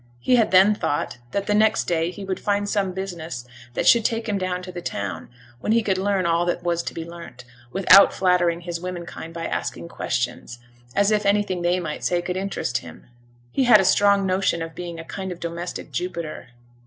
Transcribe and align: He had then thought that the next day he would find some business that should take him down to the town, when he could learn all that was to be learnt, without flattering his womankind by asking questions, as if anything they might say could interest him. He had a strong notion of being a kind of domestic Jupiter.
He 0.19 0.37
had 0.37 0.49
then 0.49 0.73
thought 0.73 1.19
that 1.29 1.45
the 1.45 1.53
next 1.53 1.83
day 1.83 2.09
he 2.09 2.25
would 2.25 2.39
find 2.39 2.67
some 2.67 2.91
business 2.91 3.45
that 3.75 3.85
should 3.87 4.03
take 4.03 4.27
him 4.27 4.39
down 4.39 4.63
to 4.63 4.71
the 4.71 4.81
town, 4.81 5.29
when 5.59 5.73
he 5.73 5.83
could 5.83 5.99
learn 5.99 6.25
all 6.25 6.43
that 6.47 6.63
was 6.63 6.81
to 6.81 6.95
be 6.95 7.05
learnt, 7.07 7.45
without 7.71 8.11
flattering 8.11 8.61
his 8.61 8.81
womankind 8.81 9.31
by 9.35 9.45
asking 9.45 9.89
questions, 9.89 10.57
as 10.95 11.11
if 11.11 11.23
anything 11.23 11.61
they 11.61 11.79
might 11.79 12.03
say 12.03 12.19
could 12.19 12.35
interest 12.35 12.79
him. 12.79 13.05
He 13.51 13.65
had 13.65 13.79
a 13.79 13.85
strong 13.85 14.25
notion 14.25 14.63
of 14.63 14.73
being 14.73 14.99
a 14.99 15.05
kind 15.05 15.31
of 15.31 15.39
domestic 15.39 15.91
Jupiter. 15.91 16.47